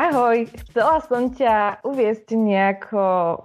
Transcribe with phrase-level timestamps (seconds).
[0.00, 3.36] Ahoj, chcela som ťa uviezť nejako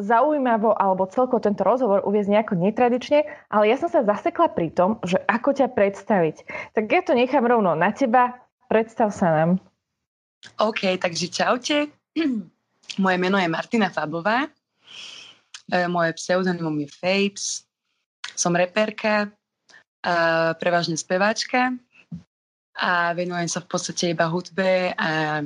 [0.00, 4.96] zaujímavo alebo celko tento rozhovor uviezť nejako netradične, ale ja som sa zasekla pri tom,
[5.04, 6.36] že ako ťa predstaviť.
[6.72, 8.40] Tak ja to nechám rovno na teba,
[8.72, 9.50] predstav sa nám.
[10.64, 11.92] OK, takže čaute.
[13.04, 14.48] Moje meno je Martina Fabová.
[15.68, 17.68] E, moje pseudonymum je Fapes.
[18.32, 19.28] Som reperka,
[20.56, 21.76] prevažne speváčka
[22.80, 25.44] a venujem sa v podstate iba hudbe a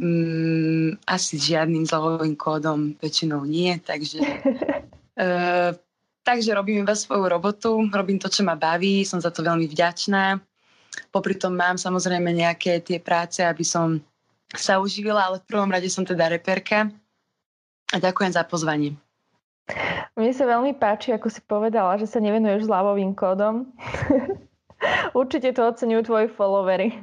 [0.00, 4.20] mm, asi žiadnym zlovým kódom väčšinou nie, takže
[5.16, 5.72] uh,
[6.28, 10.42] takže robím iba svoju robotu, robím to, čo ma baví, som za to veľmi vďačná.
[11.12, 14.00] Popri tom mám samozrejme nejaké tie práce, aby som
[14.54, 16.88] sa uživila, ale v prvom rade som teda reperka
[17.92, 18.96] a ďakujem za pozvanie.
[20.16, 23.74] Mne sa veľmi páči, ako si povedala, že sa nevenuješ zľavovým kódom.
[25.18, 26.94] Určite to oceňujú tvoji followery.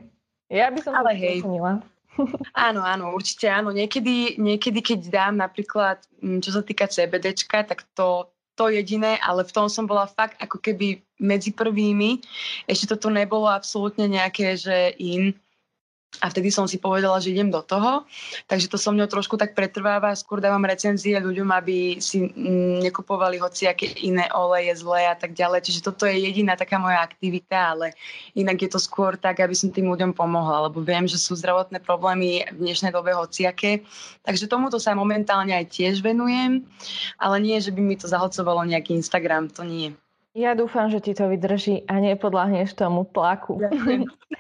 [0.47, 1.37] Ja by som Ale to hej.
[1.43, 1.83] ocenila.
[2.67, 3.73] áno, áno, určite áno.
[3.73, 9.41] Niekedy, niekedy, keď dám napríklad, mm, čo sa týka CBDčka, tak to, to jediné, ale
[9.43, 12.21] v tom som bola fakt ako keby medzi prvými.
[12.69, 15.33] Ešte toto nebolo absolútne nejaké, že in.
[16.23, 18.07] A vtedy som si povedala, že idem do toho.
[18.47, 20.15] Takže to so mnou trošku tak pretrváva.
[20.15, 25.67] Skôr dávam recenzie ľuďom, aby si mm, nekupovali hociaké iné oleje zlé a tak ďalej.
[25.67, 27.91] Čiže toto je jediná taká moja aktivita, ale
[28.39, 31.83] inak je to skôr tak, aby som tým ľuďom pomohla, lebo viem, že sú zdravotné
[31.83, 33.83] problémy v dnešnej dobe hociaké.
[34.23, 36.63] Takže tomuto sa momentálne aj tiež venujem,
[37.19, 39.91] ale nie, že by mi to zahlcovalo nejaký Instagram, to nie.
[40.33, 43.61] Ja dúfam, že ti to vydrží a nepodľahneš tomu tlaku.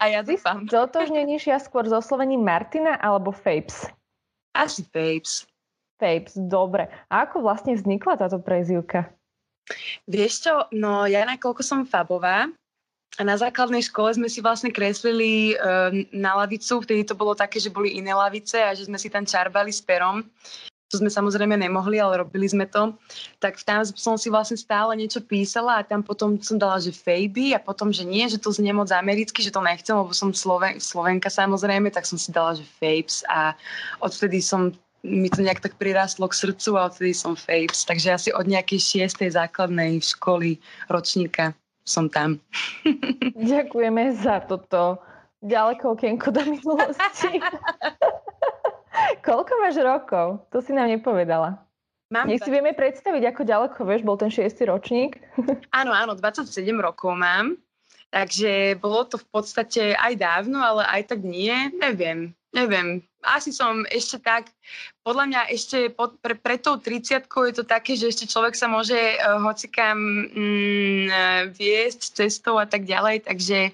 [0.01, 0.65] A ja dúfam.
[0.65, 3.85] Totožnenejšia skôr so slovením Martina alebo Fapes?
[4.57, 5.45] Asi Fapes.
[6.01, 6.89] Fapes, dobre.
[7.13, 9.13] A ako vlastne vznikla táto prezivka?
[10.09, 12.49] Vieš čo, no ja nakoľko som Fabová,
[13.13, 15.55] a na základnej škole sme si vlastne kreslili e,
[16.17, 19.21] na lavicu, vtedy to bolo také, že boli iné lavice a že sme si tam
[19.21, 20.25] čarbali s perom
[20.93, 22.93] to sme samozrejme nemohli, ale robili sme to,
[23.41, 27.57] tak tam som si vlastne stále niečo písala a tam potom som dala, že Faby
[27.57, 30.77] a potom, že nie, že to znie moc americky, že to nechcem, lebo som Sloven-
[30.77, 33.57] Slovenka samozrejme, tak som si dala, že Fapes a
[34.05, 34.69] odvtedy som
[35.01, 37.89] mi to nejak tak prirastlo k srdcu a odtedy som Fapes.
[37.89, 40.61] Takže asi od nejakej šiestej základnej školy
[40.93, 42.37] ročníka som tam.
[43.51, 45.01] Ďakujeme za toto
[45.43, 47.41] ďaleko okienko do minulosti.
[49.21, 50.47] Koľko máš rokov?
[50.49, 51.61] To si nám nepovedala.
[52.13, 55.17] Mám Nech si vieme predstaviť, ako ďaleko, vieš, bol ten šiestý ročník.
[55.79, 56.45] Áno, áno, 27
[56.77, 57.57] rokov mám.
[58.13, 61.73] Takže bolo to v podstate aj dávno, ale aj tak nie.
[61.73, 63.01] Neviem, neviem.
[63.25, 64.53] Asi som ešte tak,
[65.01, 68.69] podľa mňa ešte pod, pre, pre tou 30 je to také, že ešte človek sa
[68.69, 73.25] môže uh, hocikam mm, viesť cestou a tak ďalej.
[73.25, 73.73] Takže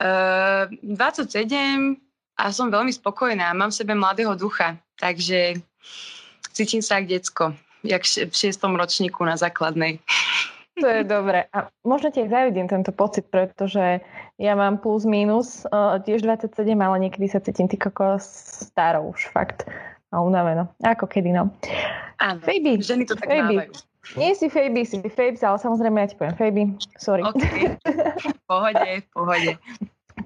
[0.00, 2.07] uh, 27
[2.38, 3.50] a som veľmi spokojná.
[3.52, 5.58] Mám v sebe mladého ducha, takže
[6.54, 7.44] cítim sa ako decko,
[7.82, 9.98] jak v šiestom ročníku na základnej.
[10.78, 11.50] To je dobre.
[11.50, 13.98] A možno tiež zavidím tento pocit, pretože
[14.38, 19.26] ja mám plus minus uh, tiež 27, ale niekedy sa cítim ty ako starou už
[19.34, 19.66] fakt.
[20.14, 20.70] A unaveno.
[20.86, 21.50] Ako kedy, no.
[22.22, 23.74] Áno, Faby, ženy to tak mávajú.
[24.16, 26.62] Nie si Faby, si Fabes, ale samozrejme ja ti poviem Faby.
[26.96, 27.26] Sorry.
[27.26, 27.74] Okay.
[28.48, 29.58] Pohode, pohode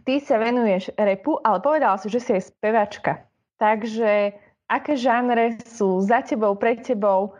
[0.04, 3.12] ty sa venuješ repu, ale povedala si, že si aj spevačka.
[3.60, 4.34] Takže
[4.66, 7.36] aké žánre sú za tebou, pre tebou?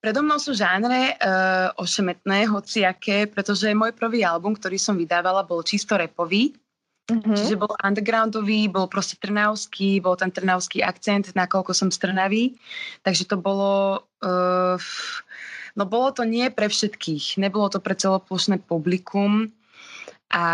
[0.00, 5.60] Predo mnou sú žánre uh, ošemetné, hociaké, pretože môj prvý album, ktorý som vydávala, bol
[5.60, 6.56] čisto repový.
[7.10, 7.36] Mm-hmm.
[7.36, 12.54] Čiže bol undergroundový, bol proste trnavský, bol ten trnavský akcent, nakoľko som z Trnavy.
[13.02, 14.06] Takže to bolo...
[14.22, 14.78] Uh,
[15.74, 17.42] no bolo to nie pre všetkých.
[17.42, 19.50] Nebolo to pre celoplošné publikum.
[20.30, 20.44] A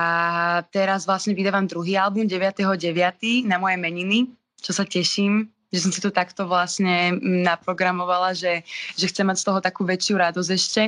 [0.73, 3.45] teraz vlastne vydávam druhý album 9.9.
[3.45, 8.65] na moje meniny, čo sa teším, že som si to takto vlastne naprogramovala, že,
[8.97, 10.83] že chcem mať z toho takú väčšiu radosť ešte.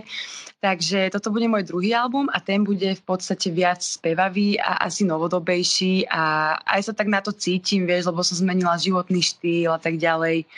[0.58, 5.04] Takže toto bude môj druhý album a ten bude v podstate viac spevavý a asi
[5.04, 9.78] novodobejší a aj sa tak na to cítim, vieš, lebo som zmenila životný štýl a
[9.78, 10.48] tak ďalej.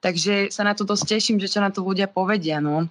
[0.00, 2.88] Takže sa na to dosť teším, že čo na to ľudia povedia, no.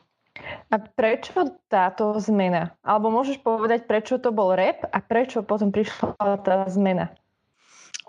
[0.73, 2.73] A prečo táto zmena?
[2.81, 7.13] Alebo môžeš povedať, prečo to bol rap a prečo potom prišla tá zmena?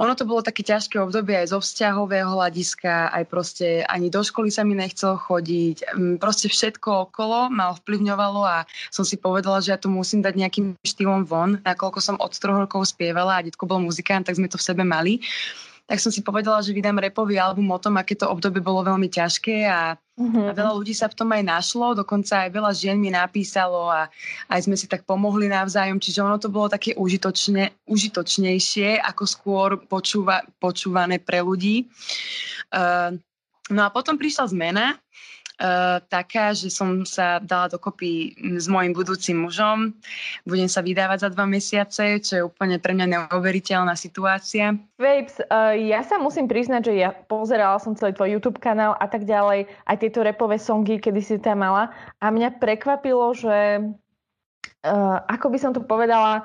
[0.01, 4.51] Ono to bolo také ťažké obdobie aj zo vzťahového hľadiska, aj proste ani do školy
[4.51, 5.95] sa mi nechcelo chodiť.
[5.95, 10.35] Mm, proste všetko okolo ma ovplyvňovalo a som si povedala, že ja to musím dať
[10.35, 11.63] nejakým štýlom von.
[11.63, 14.83] Nakoľko som od troch rokov spievala a detko bol muzikant, tak sme to v sebe
[14.83, 15.23] mali.
[15.85, 19.13] Tak som si povedala, že vydám repový album o tom, aké to obdobie bolo veľmi
[19.13, 20.49] ťažké a, mm-hmm.
[20.49, 24.09] a veľa ľudí sa v tom aj našlo, dokonca aj veľa žien mi napísalo a
[24.49, 29.71] aj sme si tak pomohli navzájom, čiže ono to bolo také užitočne, užitočnejšie ako skôr
[29.85, 31.85] počúva, počúvané pre ľudí.
[32.73, 33.21] Uh,
[33.69, 34.97] no a potom prišla zmena,
[35.55, 39.95] Uh, taká, že som sa dala dokopy s mojim budúcim mužom.
[40.43, 44.75] Budem sa vydávať za dva mesiace, čo je úplne pre mňa neuveriteľná situácia.
[44.99, 49.07] Vapes, uh, ja sa musím priznať, že ja pozerala som celý tvoj YouTube kanál a
[49.07, 53.79] tak ďalej, aj tieto repové songy, kedy si tam mala a mňa prekvapilo, že
[54.83, 56.43] uh, ako by som to povedala,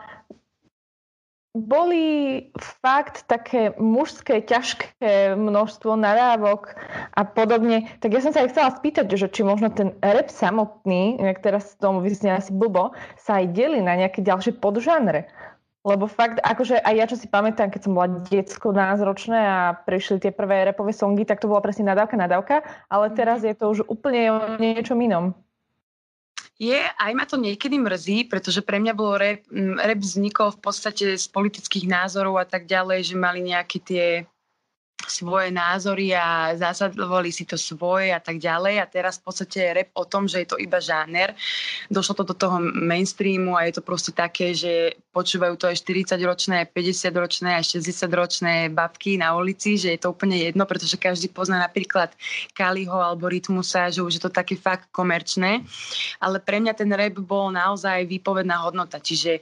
[1.60, 6.76] boli fakt také mužské, ťažké množstvo nadávok
[7.14, 7.92] a podobne.
[8.00, 11.76] Tak ja som sa aj chcela spýtať, že či možno ten rap samotný, jak teraz
[11.78, 15.28] tomu vysne asi blbo, sa aj delí na nejaké ďalšie podžánre.
[15.88, 20.20] Lebo fakt, akože aj ja, čo si pamätám, keď som bola detsko názročné a prišli
[20.20, 22.56] tie prvé repové songy, tak to bola presne nadávka, nadávka,
[22.92, 25.32] ale teraz je to už úplne o niečom inom.
[26.60, 29.48] Je, aj ma to niekedy mrzí, pretože pre mňa bolo rap,
[29.80, 34.06] rap vznikol v podstate z politických názorov a tak ďalej, že mali nejaké tie
[35.08, 38.84] svoje názory a zásadovali si to svoje a tak ďalej.
[38.84, 41.32] A teraz v podstate je rap o tom, že je to iba žáner.
[41.88, 46.68] Došlo to do toho mainstreamu a je to proste také, že počúvajú to aj 40-ročné,
[46.76, 52.12] 50-ročné a 60-ročné babky na ulici, že je to úplne jedno, pretože každý pozná napríklad
[52.52, 55.64] Kaliho alebo Rytmusa, že už je to také fakt komerčné.
[56.20, 59.00] Ale pre mňa ten rap bol naozaj výpovedná hodnota.
[59.00, 59.40] Čiže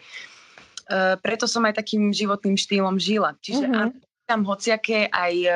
[0.87, 3.35] Uh, preto som aj takým životným štýlom žila.
[3.43, 5.49] Čiže mm-hmm tam hociaké aj e,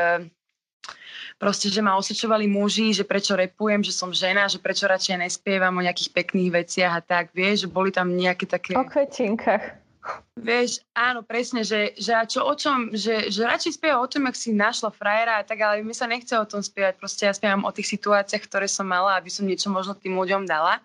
[1.36, 5.76] proste, že ma osvedčovali muži, že prečo repujem, že som žena, že prečo radšej nespievam
[5.76, 8.80] o nejakých pekných veciach a tak, vieš, že boli tam nejaké také...
[8.80, 9.84] O kvetinkách.
[10.34, 14.34] Vieš, áno, presne, že, že čo o čom, že, že radšej spievam o tom, ak
[14.34, 17.70] si našla frajera a tak, ale mi sa nechce o tom spievať, proste ja spievam
[17.70, 20.82] o tých situáciách, ktoré som mala, aby som niečo možno tým ľuďom dala.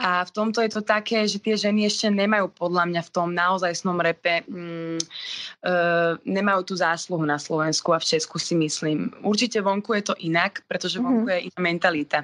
[0.00, 3.36] A v tomto je to také, že tie ženy ešte nemajú podľa mňa v tom
[3.36, 5.06] naozajstnom repe, mm, e,
[6.24, 9.12] nemajú tú zásluhu na Slovensku a v Česku si myslím.
[9.20, 11.12] Určite vonku je to inak, pretože mm-hmm.
[11.20, 12.18] vonku je iná mentalita.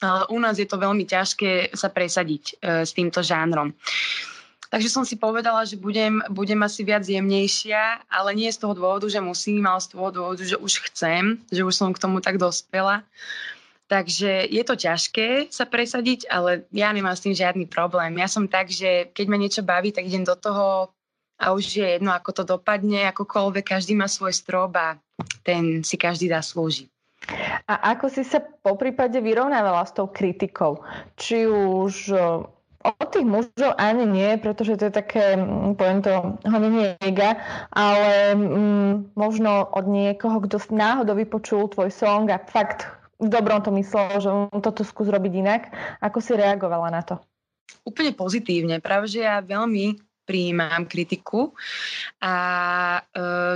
[0.00, 3.76] Ale u nás je to veľmi ťažké sa presadiť e, s týmto žánrom.
[4.68, 9.08] Takže som si povedala, že budem, budem asi viac jemnejšia, ale nie z toho dôvodu,
[9.08, 12.36] že musím, ale z toho dôvodu, že už chcem, že už som k tomu tak
[12.36, 13.04] dospela.
[13.88, 18.20] Takže je to ťažké sa presadiť, ale ja nemám s tým žiadny problém.
[18.20, 20.92] Ja som tak, že keď ma niečo baví, tak idem do toho
[21.38, 24.98] a už je jedno, ako to dopadne, akokoľvek, každý má svoj strop a
[25.46, 26.90] ten si každý dá slúži.
[27.64, 30.82] A ako si sa po prípade vyrovnávala s tou kritikou?
[31.14, 32.12] Či už
[32.78, 37.36] od tých mužov ani nie, pretože to je také, mm, poviem to, honenie ega,
[37.74, 42.86] ale mm, možno od niekoho, kto náhodou vypočul tvoj song a fakt
[43.18, 44.30] dobrom to myslel, že
[44.62, 45.62] toto skús robiť inak.
[45.98, 47.18] Ako si reagovala na to?
[47.84, 48.78] Úplne pozitívne.
[48.78, 49.98] Práve, že ja veľmi
[50.28, 51.56] prijímam kritiku
[52.20, 52.34] a
[53.00, 53.00] e,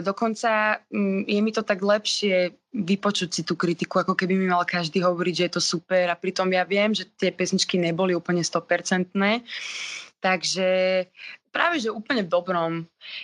[0.00, 0.80] dokonca
[1.28, 5.34] je mi to tak lepšie vypočuť si tú kritiku, ako keby mi mal každý hovoriť,
[5.36, 9.12] že je to super a pritom ja viem, že tie pesničky neboli úplne 100%.
[10.22, 10.70] Takže
[11.52, 12.72] práve, že úplne v dobrom.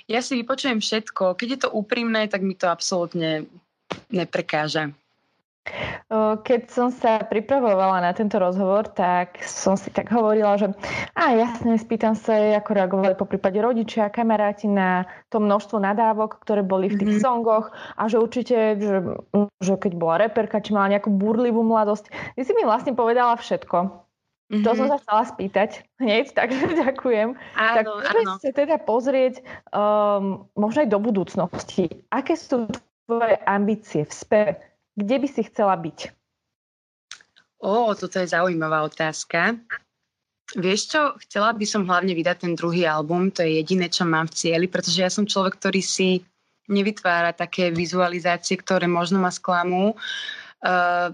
[0.04, 1.40] Ja si vypočujem všetko.
[1.40, 3.48] Keď je to úprimné, tak mi to absolútne
[4.12, 4.92] neprekáža.
[6.42, 10.72] Keď som sa pripravovala na tento rozhovor, tak som si tak hovorila, že
[11.12, 16.64] a jasne, spýtam sa, ako reagovali po prípade rodičia, kamaráti na to množstvo nadávok, ktoré
[16.64, 17.24] boli v tých mm-hmm.
[17.24, 18.98] songoch a že určite, že,
[19.60, 22.08] že keď bola reperka, či mala nejakú burlivú mladosť.
[22.08, 24.08] Ty si mi vlastne povedala všetko.
[24.48, 24.64] Mm-hmm.
[24.64, 25.70] To som sa chcela spýtať
[26.00, 27.36] hneď, takže ďakujem.
[27.36, 29.44] Áno, tak poďme sa teda pozrieť
[29.76, 31.84] um, možno aj do budúcnosti.
[32.08, 32.64] Aké sú
[33.04, 34.52] tvoje ambície v speve?
[34.98, 36.10] Kde by si chcela byť?
[37.62, 39.54] Ó, toto je zaujímavá otázka.
[40.58, 44.26] Vieš čo, chcela by som hlavne vydať ten druhý album, to je jediné, čo mám
[44.26, 46.24] v cieli, pretože ja som človek, ktorý si
[46.66, 49.94] nevytvára také vizualizácie, ktoré možno ma sklamú.
[50.58, 51.12] Uh,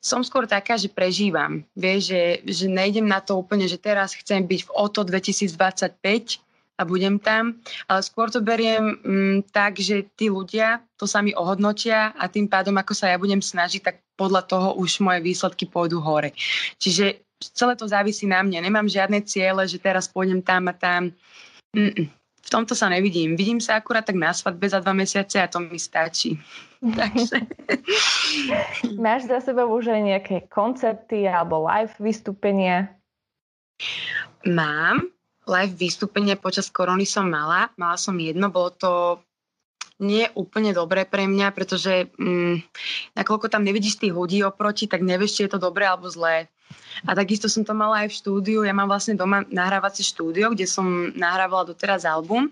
[0.00, 1.66] som skôr taká, že prežívam.
[1.74, 6.47] Vieš, že, že nejdem na to úplne, že teraz chcem byť v OTO 2025,
[6.78, 7.58] a budem tam,
[7.90, 12.78] ale skôr to beriem mm, tak, že tí ľudia to sami ohodnotia a tým pádom,
[12.78, 16.30] ako sa ja budem snažiť, tak podľa toho už moje výsledky pôjdu hore.
[16.78, 18.62] Čiže celé to závisí na mne.
[18.62, 21.14] Nemám žiadne ciele, že teraz pôjdem tam a tam.
[21.74, 22.10] Mm-mm.
[22.38, 23.36] V tomto sa nevidím.
[23.36, 26.38] Vidím sa akurát tak na svadbe za dva mesiace a to mi stačí.
[26.98, 27.44] Takže...
[29.04, 32.94] Máš za sebou už aj nejaké koncerty alebo live vystúpenia?
[34.46, 35.17] Mám
[35.48, 37.72] live vystúpenie počas korony som mala.
[37.80, 38.92] Mala som jedno, bolo to
[39.98, 42.62] nie je úplne dobré pre mňa, pretože mm,
[43.18, 46.46] nakoľko tam nevidíš tých ľudí oproti, tak nevieš, či je to dobré alebo zlé.
[47.06, 48.58] A takisto som to mala aj v štúdiu.
[48.66, 52.50] Ja mám vlastne doma nahrávacie štúdio, kde som nahrávala doteraz album.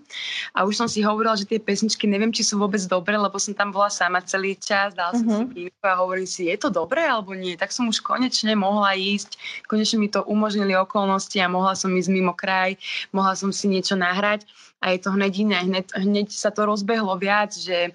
[0.55, 3.51] A už som si hovorila, že tie pesničky neviem, či sú vôbec dobré, lebo som
[3.51, 5.51] tam bola sama celý čas, dala som uh-huh.
[5.51, 7.59] si pínku a hovorím si, je to dobré alebo nie.
[7.59, 9.35] Tak som už konečne mohla ísť.
[9.67, 12.79] Konečne mi to umožnili okolnosti a mohla som ísť mimo kraj,
[13.11, 14.47] mohla som si niečo nahrať.
[14.77, 15.57] A je to hneď iné.
[15.65, 17.93] Hneď, hneď sa to rozbehlo viac, že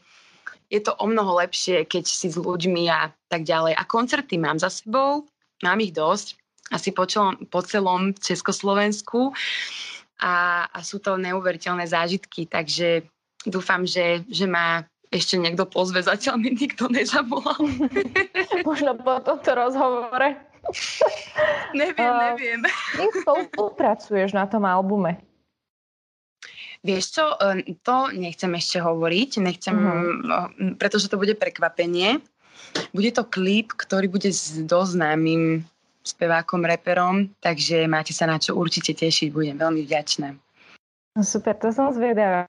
[0.73, 3.77] je to o mnoho lepšie, keď si s ľuďmi a tak ďalej.
[3.77, 5.29] A koncerty mám za sebou,
[5.61, 6.39] mám ich dosť
[6.73, 9.37] asi po, čelom, po celom Československu
[10.25, 13.05] a, a sú to neuveriteľné zážitky, takže
[13.45, 17.61] dúfam, že, že ma ešte niekto pozve, zatiaľ mi nikto nezavolal.
[18.69, 20.41] Možno po tomto rozhovore.
[21.77, 22.61] neviem, neviem.
[22.97, 25.21] Kým spolupracuješ na tom albume?
[26.83, 30.75] Vieš čo, e, to nechcem ešte hovoriť, nechcem, uh-huh.
[30.83, 32.19] pretože to bude prekvapenie.
[32.91, 35.63] Bude to klip, ktorý bude s dosť známym
[36.03, 40.35] spevákom, reperom, takže máte sa na čo určite tešiť, budem veľmi vďačná.
[41.15, 42.49] No super, to som zvedavá.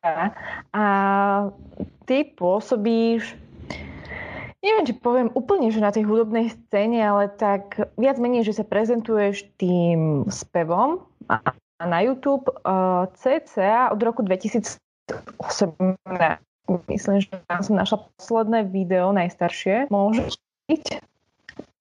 [0.74, 0.86] A
[2.08, 3.36] ty pôsobíš,
[4.64, 8.66] neviem, či poviem úplne, že na tej hudobnej scéne, ale tak viac menej, že sa
[8.66, 11.44] prezentuješ tým spevom a
[11.86, 14.80] na YouTube uh, cca od roku 2018.
[16.88, 19.92] Myslím, že som našla posledné video, najstaršie.
[19.92, 20.32] Môže
[20.72, 21.04] byť?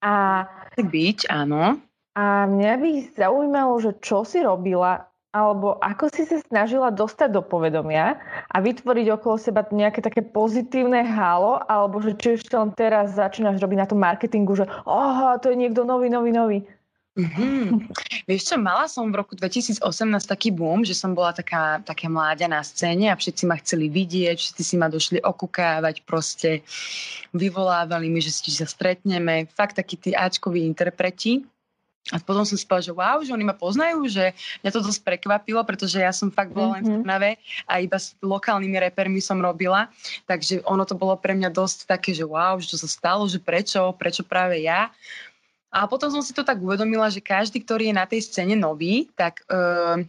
[0.02, 0.44] A,
[0.74, 1.78] byť, áno.
[2.18, 7.40] A mňa by zaujímalo, že čo si robila, alebo ako si sa snažila dostať do
[7.40, 8.20] povedomia
[8.52, 13.56] a vytvoriť okolo seba nejaké také pozitívne halo, alebo že či ešte len teraz začínaš
[13.62, 16.58] robiť na tom marketingu, že oha, to je niekto nový, nový, nový.
[17.12, 17.92] Mm-hmm.
[18.24, 19.84] Vieš čo, mala som v roku 2018
[20.24, 24.40] taký boom, že som bola taká, také mláďa na scéne a všetci ma chceli vidieť,
[24.40, 26.64] všetci si ma došli okukávať, proste
[27.36, 29.44] vyvolávali mi, že si sa stretneme.
[29.52, 31.44] Fakt takí tí Ačkoví interpreti.
[32.10, 34.34] A potom som si povedala, že wow, že oni ma poznajú, že
[34.66, 37.00] mňa to dosť prekvapilo, pretože ja som fakt bola len v mhm.
[37.06, 37.30] Trnave
[37.70, 39.86] a iba s lokálnymi repermi som robila.
[40.26, 43.38] Takže ono to bolo pre mňa dosť také, že wow, že čo sa stalo, že
[43.38, 44.90] prečo, prečo práve ja.
[45.72, 49.08] A potom som si to tak uvedomila, že každý, ktorý je na tej scéne nový,
[49.16, 50.04] tak uh,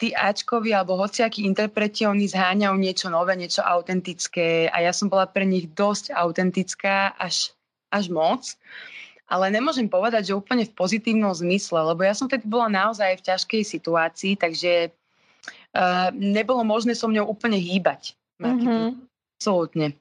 [0.00, 5.28] tí Ačkovi alebo hociakí interpreti, oni zháňajú niečo nové, niečo autentické a ja som bola
[5.28, 7.52] pre nich dosť autentická až,
[7.92, 8.56] až moc.
[9.28, 13.26] Ale nemôžem povedať, že úplne v pozitívnom zmysle, lebo ja som vtedy bola naozaj v
[13.28, 18.16] ťažkej situácii, takže uh, nebolo možné so mňou úplne hýbať.
[18.40, 19.04] Mm-hmm.
[19.36, 20.00] Absolutne.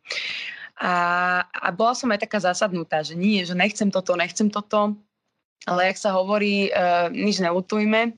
[0.78, 0.94] A,
[1.50, 4.94] a bola som aj taká zasadnutá, že nie, že nechcem toto, nechcem toto,
[5.66, 8.14] ale jak sa hovorí, uh, nič neutujme,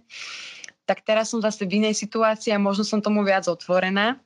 [0.83, 4.19] tak teraz som zase v inej situácii a možno som tomu viac otvorená.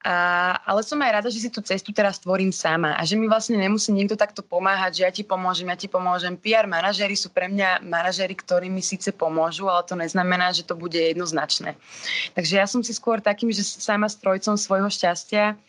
[0.00, 3.28] A, ale som aj rada, že si tú cestu teraz tvorím sama a že mi
[3.28, 6.40] vlastne nemusí niekto takto pomáhať, že ja ti pomôžem, ja ti pomôžem.
[6.40, 10.72] PR manažery sú pre mňa manažery, ktorí mi síce pomôžu, ale to neznamená, že to
[10.72, 11.76] bude jednoznačné.
[12.32, 15.60] Takže ja som si skôr takým, že sama strojcom svojho šťastia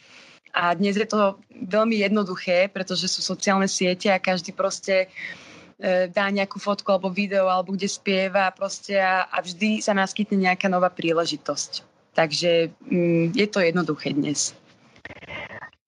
[0.54, 5.08] a dnes je to veľmi jednoduché, pretože sú sociálne siete a každý proste
[5.78, 10.50] e, dá nejakú fotku alebo video alebo kde spieva proste a, a vždy sa naskytne
[10.50, 11.86] nejaká nová príležitosť.
[12.18, 14.58] Takže mm, je to jednoduché dnes.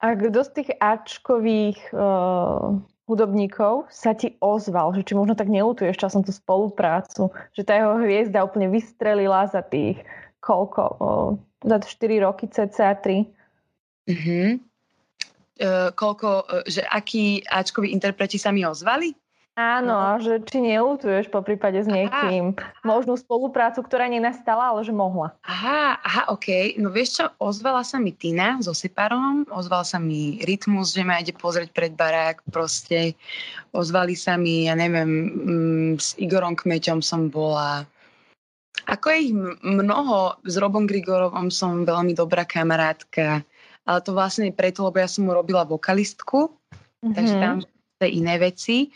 [0.01, 2.74] A kto z tých Ačkových uh,
[3.06, 8.01] hudobníkov sa ti ozval, že či možno tak neutuješ časom tú spoluprácu, že tá jeho
[8.01, 10.01] hviezda úplne vystrelila za tých
[10.41, 11.30] koľko, uh,
[11.62, 13.40] za 4 roky, cca 3?
[14.12, 14.60] Uh-huh.
[15.62, 19.13] Uh, koľko, uh, že akí Ačkoví interpreti sa mi ozvali?
[19.60, 20.24] Áno, no.
[20.24, 22.88] že či neutuješ po prípade s niekým aha.
[22.88, 25.36] možnú spoluprácu, ktorá nenastala, ale že mohla.
[25.44, 26.80] Aha, aha, OK.
[26.80, 31.20] No vieš čo, ozvala sa mi Tina so Separom, ozval sa mi Rytmus, že ma
[31.20, 33.20] ide pozrieť pred barák, proste
[33.75, 37.84] ozvali sa mi, ja neviem, mm, s Igorom Kmeťom som bola,
[38.88, 39.34] ako je ich
[39.68, 43.44] mnoho, s Robom Grigorovom som veľmi dobrá kamarátka
[43.91, 47.12] ale to vlastne preto, lebo ja som mu robila vokalistku, mm-hmm.
[47.12, 47.55] takže tam
[48.07, 48.89] iné veci.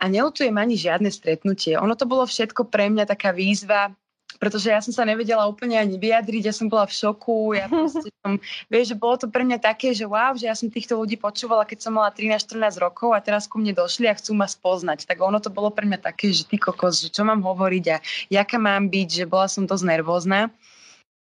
[0.00, 1.76] A neutujem ani žiadne stretnutie.
[1.76, 3.92] Ono to bolo všetko pre mňa taká výzva,
[4.36, 7.66] pretože ja som sa nevedela úplne ani vyjadriť, ja som bola v šoku, ja
[8.20, 8.36] som,
[8.68, 11.64] vieš, že bolo to pre mňa také, že wow, že ja som týchto ľudí počúvala,
[11.64, 15.08] keď som mala 13-14 rokov a teraz ku mne došli a chcú ma spoznať.
[15.08, 17.96] Tak ono to bolo pre mňa také, že ty kokos, že čo mám hovoriť a
[18.28, 20.52] jaká mám byť, že bola som dosť nervózna.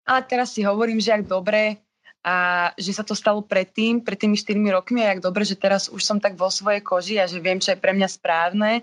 [0.07, 1.86] Ale teraz si hovorím, že ak dobre,
[2.27, 2.37] a
[2.75, 6.03] že sa to stalo predtým, pred tými 4 rokmi a jak dobre, že teraz už
[6.03, 8.83] som tak vo svojej koži a že viem, čo je pre mňa správne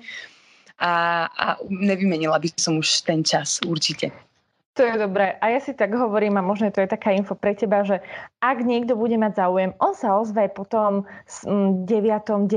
[0.80, 4.16] a, a nevymenila by som už ten čas určite.
[4.74, 5.38] To je dobré.
[5.38, 8.02] A ja si tak hovorím, a možno to je taká info pre teba, že
[8.42, 12.50] ak niekto bude mať záujem, on sa ozve potom 9.9.,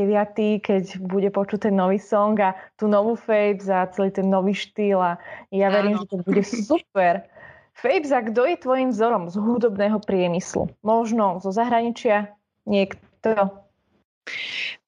[0.65, 4.97] keď bude počuť ten nový song a tú novú Fabe za celý ten nový štýl
[4.97, 5.21] a
[5.53, 6.09] ja verím, Áno.
[6.09, 7.21] že to bude super.
[7.77, 10.73] Fabe, a kto je tvojim vzorom z hudobného priemyslu?
[10.81, 12.33] Možno zo zahraničia?
[12.65, 13.53] Niekto?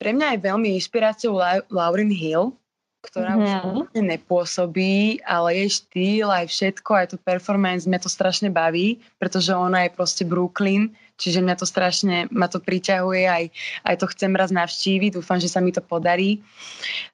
[0.01, 1.37] Pre mňa je veľmi inšpiráciou
[1.69, 2.57] Lauryn Hill,
[3.05, 3.93] ktorá mm-hmm.
[3.93, 9.55] už nepôsobí, ale jej štýl, aj všetko, aj to performance, mňa to strašne baví, pretože
[9.55, 13.45] ona je proste Brooklyn, čiže mňa to strašne, ma to priťahuje, aj,
[13.85, 16.43] aj to chcem raz navštíviť, dúfam, že sa mi to podarí.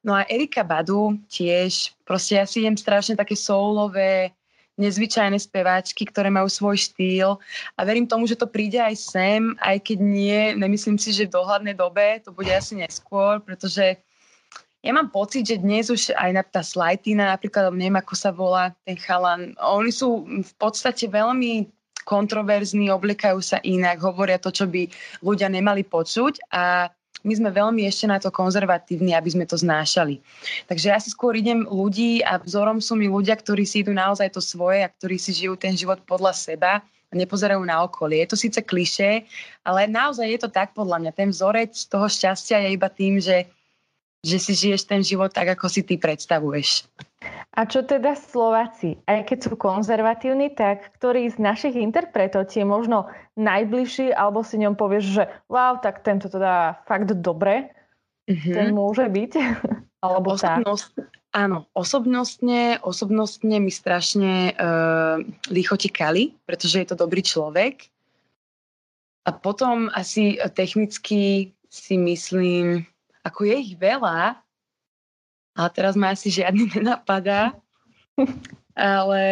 [0.07, 4.33] No a Erika Badu tiež, proste ja si idem strašne také soulové,
[4.75, 7.39] nezvyčajné speváčky, ktoré majú svoj štýl.
[7.79, 11.35] A verím tomu, že to príde aj sem, aj keď nie, nemyslím si, že v
[11.39, 13.99] dohľadnej dobe, to bude asi neskôr, pretože
[14.85, 18.77] ja mám pocit, že dnes už aj na tá Slajtina, napríklad, neviem, ako sa volá
[18.85, 21.73] ten chalan, oni sú v podstate veľmi
[22.05, 24.85] kontroverzní, obliekajú sa inak, hovoria to, čo by
[25.25, 26.93] ľudia nemali počuť a
[27.25, 30.21] my sme veľmi ešte na to konzervatívni, aby sme to znášali.
[30.69, 34.37] Takže ja si skôr idem ľudí a vzorom sú mi ľudia, ktorí si idú naozaj
[34.37, 38.23] to svoje a ktorí si žijú ten život podľa seba a nepozerajú na okolie.
[38.23, 39.25] Je to síce klišé,
[39.65, 41.13] ale naozaj je to tak podľa mňa.
[41.17, 43.49] Ten vzorec toho šťastia je iba tým, že
[44.25, 46.89] že si žiješ ten život tak, ako si ty predstavuješ.
[47.55, 48.99] A čo teda Slováci?
[49.07, 53.07] Aj keď sú konzervatívni, tak ktorý z našich interpretov ti je možno
[53.39, 57.71] najbližší, alebo si ňom povieš, že wow, tak tento teda fakt dobre,
[58.27, 58.55] mm-hmm.
[58.55, 59.33] ten môže byť?
[60.05, 61.15] alebo Osobnosť, tak?
[61.35, 65.19] Áno, osobnostne, osobnostne mi strašne uh,
[65.51, 67.91] lichotí Kali, pretože je to dobrý človek.
[69.27, 72.87] A potom asi technicky si myslím,
[73.27, 74.44] ako je ich veľa,
[75.55, 77.55] ale teraz ma asi žiadny nenapadá,
[78.75, 79.23] ale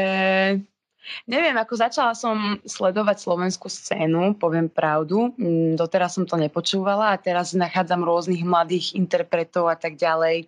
[1.26, 7.20] neviem, ako začala som sledovať slovenskú scénu, poviem pravdu, mm, doteraz som to nepočúvala a
[7.20, 10.46] teraz nachádzam rôznych mladých interpretov a tak ďalej.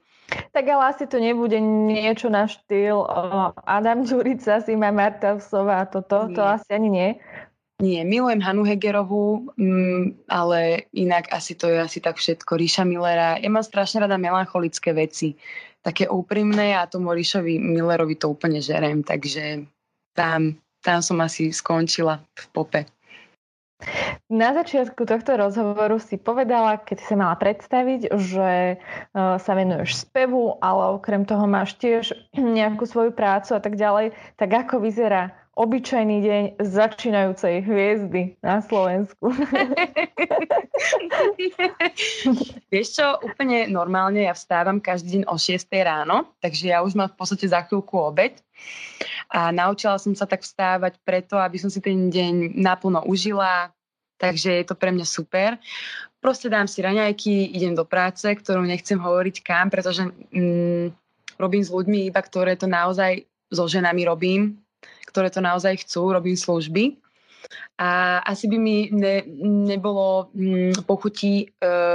[0.57, 3.05] Tak ale asi to nebude niečo na štýl
[3.69, 6.35] Adam Ďurica, Sima Martavsová a toto, nie.
[6.35, 7.09] to asi ani nie.
[7.85, 12.57] Nie, milujem Hanu Hegerovú, mm, ale inak asi to je asi tak všetko.
[12.57, 13.37] Ríša Millera.
[13.37, 15.37] Ja mám strašne rada melancholické veci.
[15.85, 19.69] Také úprimné a tomu Ríšovi Millerovi to úplne žerem, takže
[20.17, 22.81] tam, tam som asi skončila v pope.
[24.33, 28.77] Na začiatku tohto rozhovoru si povedala, keď si sa mala predstaviť, že e,
[29.13, 32.17] sa venuješ spevu, ale okrem toho máš tiež
[32.57, 34.17] nejakú svoju prácu a tak ďalej.
[34.41, 39.31] Tak ako vyzerá obyčajný deň začínajúcej hviezdy na Slovensku.
[42.75, 47.15] Vieš čo, úplne normálne ja vstávam každý deň o 6 ráno, takže ja už mám
[47.15, 48.43] v podstate za chvíľku obed
[49.31, 53.71] a naučila som sa tak vstávať preto, aby som si ten deň naplno užila,
[54.19, 55.55] takže je to pre mňa super.
[56.19, 60.91] Proste dám si raňajky, idem do práce, ktorú nechcem hovoriť kam, pretože mm,
[61.39, 64.64] robím s ľuďmi iba, ktoré to naozaj so ženami robím,
[65.15, 66.99] ktoré to naozaj chcú, robím služby.
[67.79, 69.23] A asi by mi ne,
[69.67, 71.47] nebolo hm, pochutí e,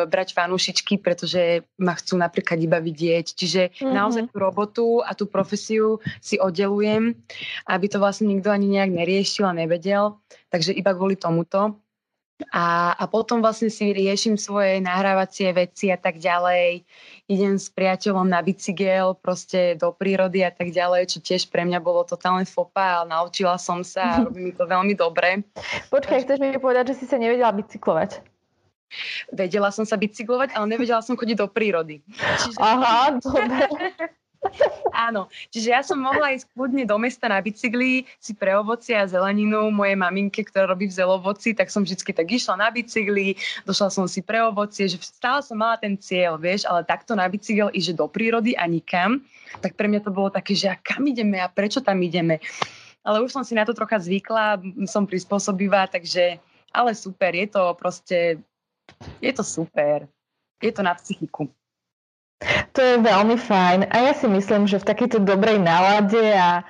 [0.08, 3.25] brať fanúšičky, pretože ma chcú napríklad iba vidieť.
[3.36, 3.91] Čiže mm-hmm.
[3.91, 7.15] naozaj tú robotu a tú profesiu si oddelujem,
[7.67, 10.19] aby to vlastne nikto ani nejak neriešil a nevedel.
[10.51, 11.79] Takže iba kvôli tomuto.
[12.56, 16.88] A, a potom vlastne si riešim svoje nahrávacie veci a tak ďalej.
[17.28, 21.84] Idem s priateľom na bicykel proste do prírody a tak ďalej, čo tiež pre mňa
[21.84, 25.43] bolo totálne fopa, ale naučila som sa a robí mi to veľmi dobre.
[25.91, 28.23] Počkaj, chceš mi povedať, že si sa nevedela bicyklovať?
[29.30, 32.02] Vedela som sa bicyklovať, ale nevedela som chodiť do prírody.
[32.10, 32.58] Čiže...
[32.58, 33.67] Aha, dobre.
[35.08, 39.06] Áno, čiže ja som mohla ísť kľudne do mesta na bicykli si pre ovoci a
[39.06, 43.88] zeleninu mojej maminke, ktorá robí v zelovoci, tak som vždy tak išla na bicykli, došla
[43.94, 47.72] som si pre ovocie, že stále som mala ten cieľ, vieš, ale takto na bicykel
[47.80, 49.24] že do prírody a nikam,
[49.64, 52.44] tak pre mňa to bolo také, že a kam ideme a prečo tam ideme.
[53.08, 57.64] Ale už som si na to trocha zvykla, som prispôsobivá, takže ale super, je to
[57.80, 58.20] proste,
[59.24, 60.06] je to super.
[60.60, 61.48] Je to na psychiku.
[62.80, 63.92] To je veľmi fajn.
[63.92, 66.63] A ja si myslím, že v takejto dobrej nálade a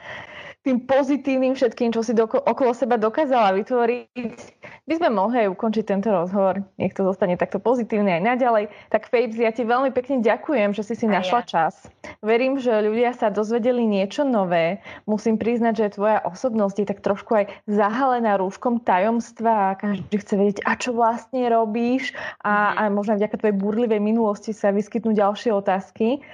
[0.65, 4.58] tým pozitívnym všetkým, čo si doko- okolo seba dokázala vytvoriť,
[4.89, 6.65] by sme mohli ukončiť tento rozhovor.
[6.81, 8.63] Nech to zostane takto pozitívne aj naďalej.
[8.89, 11.47] Tak Fabes, ja ti veľmi pekne ďakujem, že si si našla ja.
[11.47, 11.85] čas.
[12.25, 14.81] Verím, že ľudia sa dozvedeli niečo nové.
[15.05, 20.33] Musím priznať, že tvoja osobnosť je tak trošku aj zahalená rúškom tajomstva a každý chce
[20.33, 22.73] vedieť, a čo vlastne robíš a, mm.
[22.73, 26.25] a možno vďaka tvojej burlivej minulosti sa vyskytnú ďalšie otázky.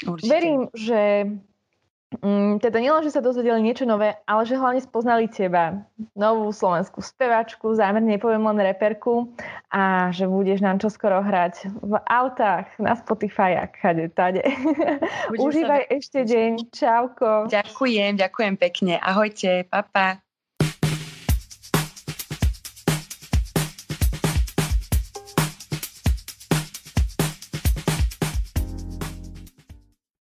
[0.00, 0.32] Určite.
[0.32, 1.28] Verím, že
[2.06, 5.82] Mm, teda nielen, že sa dozvedeli niečo nové, ale že hlavne spoznali teba,
[6.14, 9.34] novú slovenskú spevačku, zámerne nepoviem len reperku
[9.74, 14.46] a že budeš nám čoskoro hrať v autách, na Spotify a kade, tade.
[15.34, 15.90] Užívaj sa...
[15.90, 16.50] ešte deň.
[16.70, 17.50] Čauko.
[17.50, 19.02] Ďakujem, ďakujem pekne.
[19.02, 20.25] Ahojte, papa.